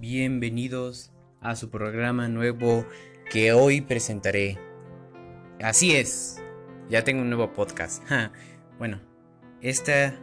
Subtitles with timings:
[0.00, 2.86] Bienvenidos a su programa nuevo
[3.30, 4.56] que hoy presentaré.
[5.62, 6.42] Así es,
[6.88, 8.02] ya tengo un nuevo podcast.
[8.78, 8.98] Bueno,
[9.60, 10.14] este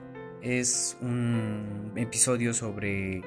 [0.41, 3.21] es un episodio sobre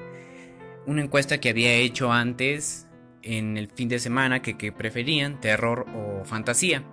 [0.85, 2.85] una encuesta que había hecho antes
[3.21, 6.83] en el fin de semana que, que preferían terror o fantasía.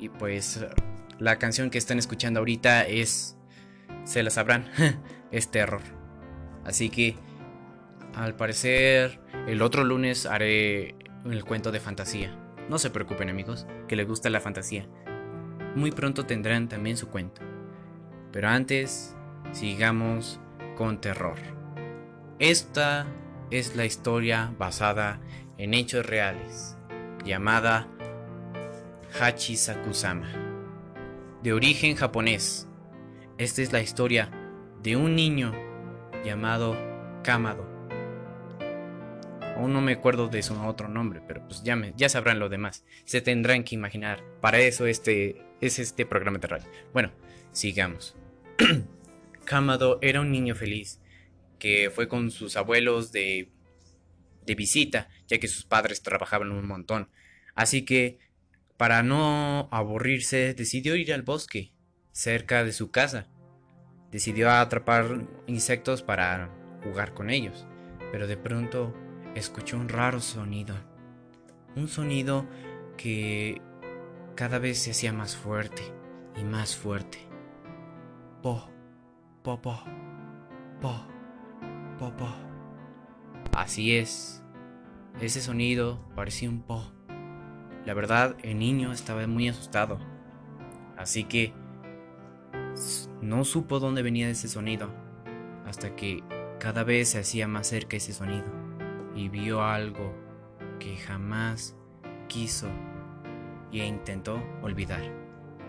[0.00, 0.66] Y pues
[1.20, 3.36] la canción que están escuchando ahorita es,
[4.02, 4.66] se la sabrán,
[5.30, 5.82] es terror.
[6.64, 7.14] Así que
[8.16, 12.34] al parecer el otro lunes haré el cuento de fantasía.
[12.68, 14.88] No se preocupen amigos, que les gusta la fantasía.
[15.76, 17.42] Muy pronto tendrán también su cuento.
[18.32, 19.14] Pero antes,
[19.52, 20.40] sigamos
[20.76, 21.36] con terror.
[22.38, 23.06] Esta
[23.50, 25.20] es la historia basada
[25.58, 26.76] en hechos reales,
[27.24, 27.86] llamada
[29.20, 30.28] Hachi Sakusama.
[31.42, 32.66] De origen japonés,
[33.36, 34.30] esta es la historia
[34.82, 35.52] de un niño
[36.24, 36.76] llamado
[37.22, 37.75] Kamado.
[39.56, 42.50] Aún no me acuerdo de su otro nombre, pero pues ya, me, ya sabrán lo
[42.50, 42.84] demás.
[43.06, 44.22] Se tendrán que imaginar.
[44.42, 46.66] Para eso este, es este programa de radio.
[46.92, 47.10] Bueno,
[47.52, 48.14] sigamos.
[49.46, 51.00] Kamado era un niño feliz
[51.58, 53.48] que fue con sus abuelos de,
[54.44, 57.08] de visita, ya que sus padres trabajaban un montón.
[57.54, 58.18] Así que,
[58.76, 61.72] para no aburrirse, decidió ir al bosque,
[62.12, 63.26] cerca de su casa.
[64.10, 66.50] Decidió atrapar insectos para
[66.82, 67.66] jugar con ellos,
[68.12, 68.94] pero de pronto
[69.36, 70.74] escuchó un raro sonido.
[71.76, 72.46] Un sonido
[72.96, 73.60] que
[74.34, 75.82] cada vez se hacía más fuerte
[76.36, 77.18] y más fuerte.
[78.42, 78.68] Po,
[79.42, 79.78] po, po,
[80.80, 81.06] po,
[81.98, 82.28] po, po.
[83.54, 84.42] Así es.
[85.20, 86.92] Ese sonido parecía un po.
[87.84, 89.98] La verdad, el niño estaba muy asustado.
[90.96, 91.52] Así que
[93.20, 94.90] no supo dónde venía ese sonido.
[95.66, 96.22] Hasta que
[96.58, 98.65] cada vez se hacía más cerca ese sonido.
[99.16, 100.14] Y vio algo
[100.78, 101.74] que jamás
[102.28, 102.68] quiso
[103.72, 105.02] e intentó olvidar.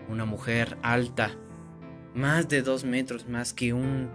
[0.08, 1.32] Una mujer alta,
[2.14, 4.10] más de dos metros más que un,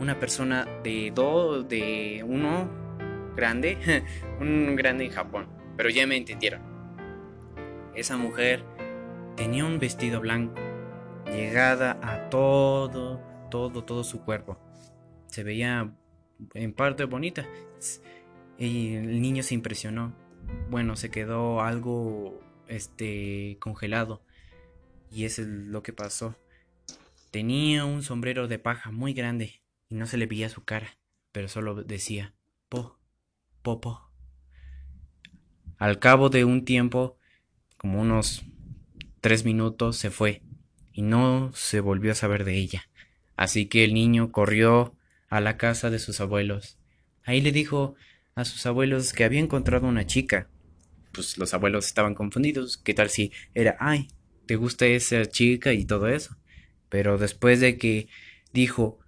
[0.00, 2.68] una persona de dos, de uno
[3.36, 4.04] grande,
[4.40, 6.62] un grande en Japón, pero ya me entendieron.
[7.94, 8.64] Esa mujer
[9.36, 10.54] tenía un vestido blanco,
[11.26, 13.20] llegada a todo,
[13.50, 14.58] todo, todo su cuerpo.
[15.26, 15.92] Se veía
[16.54, 17.46] en parte bonita.
[18.62, 20.14] Y el niño se impresionó.
[20.70, 24.22] Bueno, se quedó algo este congelado.
[25.10, 26.36] Y eso es lo que pasó.
[27.32, 30.96] Tenía un sombrero de paja muy grande y no se le veía su cara,
[31.32, 32.34] pero solo decía
[32.68, 33.00] po,
[33.62, 34.12] po, po.
[35.76, 37.18] Al cabo de un tiempo,
[37.76, 38.44] como unos
[39.20, 40.40] tres minutos, se fue
[40.92, 42.88] y no se volvió a saber de ella.
[43.34, 44.94] Así que el niño corrió
[45.28, 46.78] a la casa de sus abuelos.
[47.24, 47.96] Ahí le dijo
[48.34, 50.48] a sus abuelos que había encontrado una chica.
[51.12, 52.76] Pues los abuelos estaban confundidos.
[52.78, 54.08] ¿Qué tal si era, ay,
[54.46, 56.36] te gusta esa chica y todo eso?
[56.88, 58.08] Pero después de que
[58.52, 58.98] dijo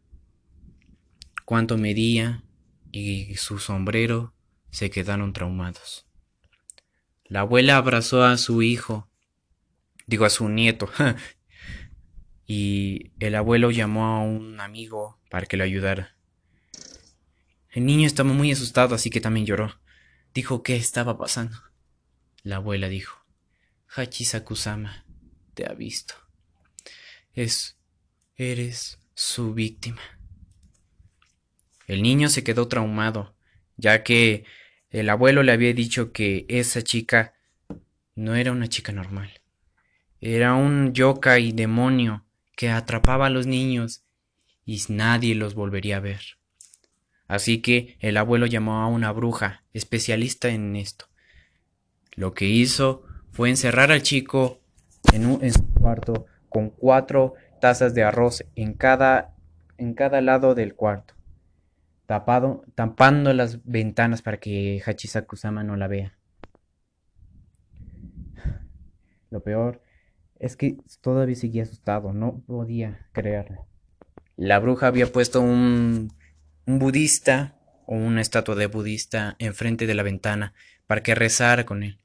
[1.45, 2.45] cuánto medía
[2.93, 4.35] y su sombrero,
[4.71, 6.07] se quedaron traumados.
[7.25, 9.09] La abuela abrazó a su hijo,
[10.07, 10.91] digo a su nieto,
[12.47, 16.14] y el abuelo llamó a un amigo para que lo ayudara.
[17.75, 19.81] El niño estaba muy asustado, así que también lloró.
[20.33, 21.57] Dijo qué estaba pasando.
[22.45, 23.19] La abuela dijo,
[23.89, 25.05] Hachi Sakusama
[25.55, 26.15] te ha visto.
[27.33, 27.77] Es,
[28.37, 30.01] eres su víctima.
[31.89, 33.35] El niño se quedó traumado,
[33.77, 34.45] ya que
[34.91, 37.35] el abuelo le había dicho que esa chica
[38.15, 39.41] no era una chica normal.
[40.21, 42.25] Era un yokai demonio
[42.55, 44.05] que atrapaba a los niños
[44.65, 46.39] y nadie los volvería a ver.
[47.27, 51.07] Así que el abuelo llamó a una bruja especialista en esto.
[52.17, 54.61] Lo que hizo fue encerrar al chico
[55.13, 59.35] en, un, su cuarto con cuatro tazas de arroz en cada,
[59.79, 61.15] en cada lado del cuarto,
[62.07, 66.19] tapado, tapando las ventanas para que Hachisakusama no la vea.
[69.31, 69.83] Lo peor
[70.39, 73.67] es que todavía seguía asustado, no podía creerlo.
[74.37, 76.13] La bruja había puesto un,
[76.67, 77.57] un budista
[77.87, 80.55] o una estatua de budista enfrente de la ventana
[80.87, 81.99] para que rezara con él.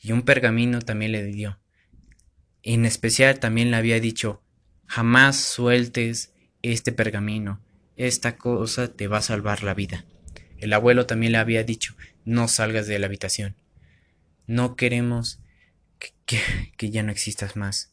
[0.00, 1.58] Y un pergamino también le dio.
[2.62, 4.42] En especial también le había dicho,
[4.86, 6.32] jamás sueltes
[6.62, 7.62] este pergamino,
[7.96, 10.04] esta cosa te va a salvar la vida.
[10.58, 11.94] El abuelo también le había dicho,
[12.24, 13.56] no salgas de la habitación.
[14.46, 15.40] No queremos
[15.98, 16.40] que, que,
[16.76, 17.92] que ya no existas más.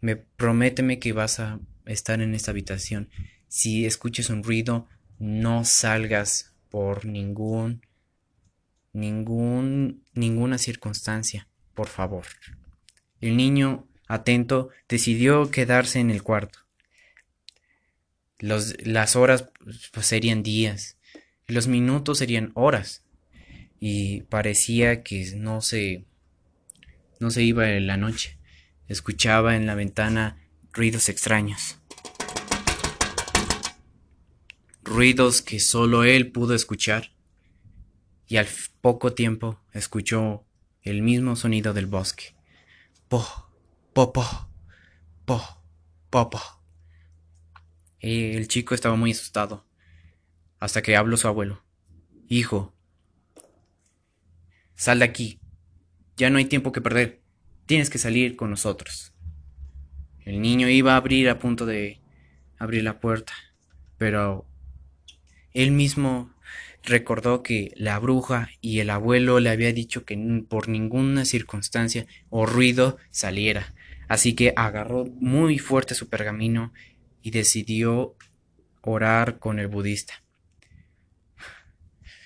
[0.00, 3.10] Me prométeme que vas a estar en esta habitación.
[3.56, 4.88] Si escuches un ruido,
[5.20, 7.82] no salgas por ningún
[8.92, 12.26] ningún ninguna circunstancia, por favor.
[13.20, 16.58] El niño, atento, decidió quedarse en el cuarto.
[18.40, 19.50] las horas
[19.92, 20.98] pues, serían días,
[21.46, 23.04] los minutos serían horas,
[23.78, 26.06] y parecía que no se
[27.20, 28.36] no se iba en la noche.
[28.88, 30.38] Escuchaba en la ventana
[30.72, 31.78] ruidos extraños.
[34.84, 37.10] Ruidos que solo él pudo escuchar.
[38.26, 38.46] Y al
[38.82, 40.44] poco tiempo escuchó
[40.82, 42.34] el mismo sonido del bosque.
[43.08, 43.24] Po,
[43.94, 44.30] po, po,
[45.24, 46.40] po, po.
[47.98, 49.66] El chico estaba muy asustado.
[50.60, 51.64] Hasta que habló su abuelo.
[52.28, 52.74] Hijo,
[54.74, 55.40] sal de aquí.
[56.18, 57.22] Ya no hay tiempo que perder.
[57.64, 59.14] Tienes que salir con nosotros.
[60.20, 62.02] El niño iba a abrir a punto de
[62.58, 63.32] abrir la puerta,
[63.96, 64.46] pero
[65.54, 66.34] él mismo
[66.82, 72.44] recordó que la bruja y el abuelo le había dicho que por ninguna circunstancia o
[72.44, 73.72] ruido saliera.
[74.08, 76.72] Así que agarró muy fuerte su pergamino
[77.22, 78.14] y decidió
[78.82, 80.22] orar con el budista.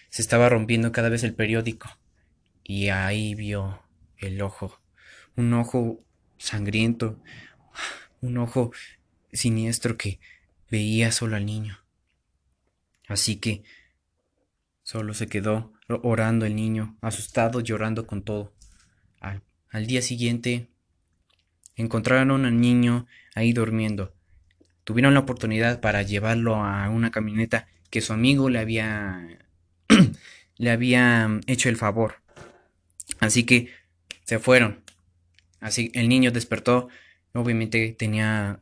[0.08, 1.88] Se estaba rompiendo cada vez el periódico
[2.64, 3.82] y ahí vio
[4.16, 4.80] el ojo,
[5.36, 6.02] un ojo
[6.38, 7.22] sangriento,
[8.20, 8.72] un ojo
[9.32, 10.18] siniestro que
[10.68, 11.78] veía solo al niño.
[13.08, 13.64] Así que
[14.82, 18.52] solo se quedó orando el niño, asustado, llorando con todo.
[19.70, 20.68] Al, día siguiente
[21.76, 24.14] encontraron al niño ahí durmiendo.
[24.84, 29.38] Tuvieron la oportunidad para llevarlo a una camioneta que su amigo le había
[30.56, 32.16] le había hecho el favor.
[33.20, 33.72] Así que
[34.24, 34.80] se fueron.
[35.60, 36.88] Así el niño despertó.
[37.32, 38.60] Obviamente tenía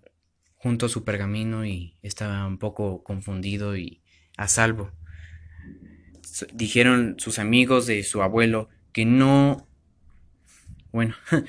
[0.55, 4.03] junto su pergamino y estaba un poco confundido y
[4.37, 4.93] a salvo.
[6.53, 9.67] Dijeron sus amigos de su abuelo que no...
[10.93, 11.15] Bueno.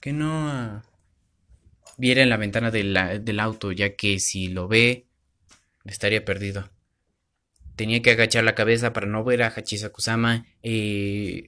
[0.00, 0.82] que no ah,
[1.98, 5.06] viera en la ventana del auto, ya que si lo ve,
[5.84, 6.70] estaría perdido
[7.80, 11.46] tenía que agachar la cabeza para no ver a Hachisakusama eh,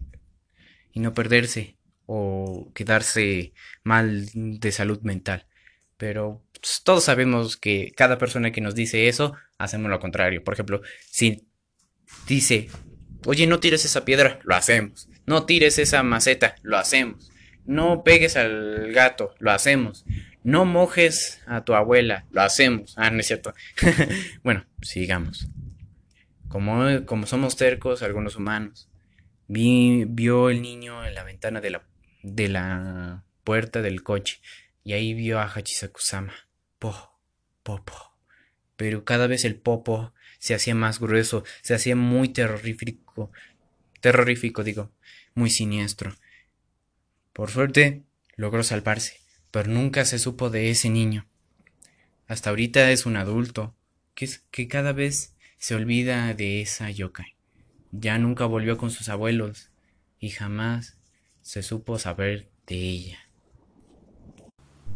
[0.90, 1.76] y no perderse
[2.06, 3.52] o quedarse
[3.84, 5.44] mal de salud mental.
[5.98, 10.44] Pero pues, todos sabemos que cada persona que nos dice eso, hacemos lo contrario.
[10.44, 10.80] Por ejemplo,
[11.10, 11.48] si
[12.28, 12.68] dice,
[13.26, 15.08] oye, no tires esa piedra, lo hacemos.
[15.26, 17.32] No tires esa maceta, lo hacemos.
[17.64, 20.04] No pegues al gato, lo hacemos.
[20.44, 22.94] No mojes a tu abuela, lo hacemos.
[22.96, 23.54] Ah, no es cierto.
[24.44, 25.48] bueno, sigamos.
[26.48, 28.88] Como, somos tercos, algunos humanos,
[29.48, 31.82] vio el niño en la ventana de la,
[32.22, 34.40] de la puerta del coche
[34.84, 36.34] y ahí vio a Hachisakusama.
[36.82, 37.16] Po,
[37.62, 37.94] popo.
[38.74, 43.30] Pero cada vez el popo se hacía más grueso, se hacía muy terrorífico,
[44.00, 44.90] terrorífico digo,
[45.32, 46.16] muy siniestro.
[47.32, 48.02] Por suerte
[48.34, 49.20] logró salvarse,
[49.52, 51.28] pero nunca se supo de ese niño.
[52.26, 53.76] Hasta ahorita es un adulto,
[54.16, 57.36] que, que cada vez se olvida de esa yokai.
[57.92, 59.70] Ya nunca volvió con sus abuelos
[60.18, 60.98] y jamás
[61.42, 63.20] se supo saber de ella.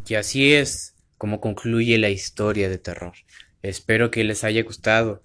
[0.09, 3.15] Y así es como concluye la historia de terror.
[3.63, 5.23] Espero que les haya gustado.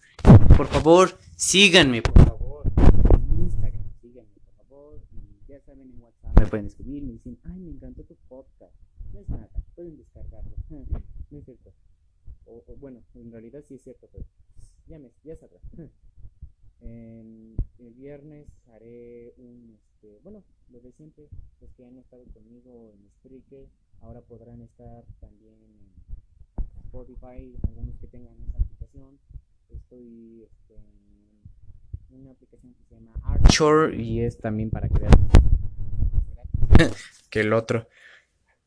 [0.58, 2.72] Por favor, síganme, por favor.
[3.14, 5.02] En Instagram, síganme, por favor.
[5.12, 8.74] Y ya saben, en WhatsApp me pueden escribir, me dicen, ay, me encantó tu podcast.
[9.14, 10.56] No es nada, pueden descargarlo.
[10.70, 11.74] no es cierto.
[12.46, 14.26] O, o, bueno, en realidad sí es cierto, pero
[14.88, 15.60] ya, me, ya sabrá.
[16.82, 21.28] el viernes haré un, este, bueno, lo de siempre,
[21.60, 23.68] los que han estado conmigo en Spreaker,
[24.02, 26.90] ahora podrán estar también en
[27.22, 29.20] Spotify, algunos que tengan esa aplicación.
[29.70, 30.76] Estoy este,
[32.10, 35.12] en una aplicación que se llama Archer y es también para crear
[37.30, 37.88] que el otro.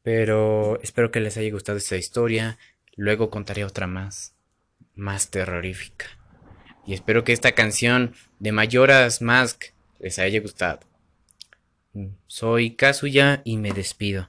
[0.02, 2.58] Pero espero que les haya gustado esta historia.
[2.96, 4.34] Luego contaré otra más
[4.94, 6.06] más terrorífica.
[6.87, 9.64] Y espero que esta canción de Mayoras Mask
[9.99, 10.80] les haya gustado.
[12.26, 14.28] Soy Kazuya y me despido.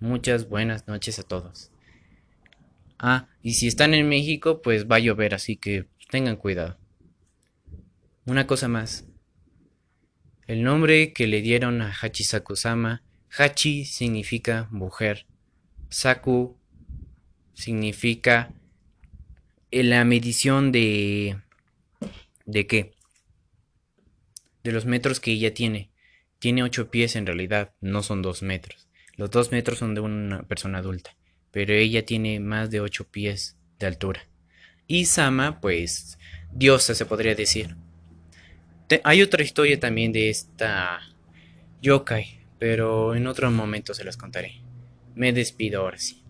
[0.00, 1.73] Muchas buenas noches a todos.
[2.98, 6.78] Ah, y si están en México, pues va a llover, así que tengan cuidado.
[8.26, 9.06] Una cosa más.
[10.46, 13.02] El nombre que le dieron a Hachisakusama,
[13.36, 15.26] Hachi significa mujer,
[15.88, 16.58] Saku
[17.54, 18.52] significa
[19.70, 21.40] la medición de...
[22.46, 22.92] ¿De qué?
[24.62, 25.90] De los metros que ella tiene.
[26.38, 28.88] Tiene 8 pies en realidad, no son 2 metros.
[29.16, 31.16] Los 2 metros son de una persona adulta,
[31.54, 34.26] pero ella tiene más de 8 pies de altura.
[34.88, 36.18] Y Sama, pues,
[36.52, 37.76] diosa se podría decir.
[39.04, 40.98] hay otra historia también de esta
[41.80, 44.62] yokai, pero en otro momento se las contaré.
[45.14, 46.23] Me despido ahora sí.